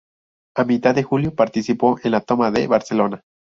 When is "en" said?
2.03-2.13